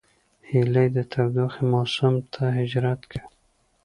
[0.49, 3.27] هیلۍ د تودوخې موسم ته هجرت کوي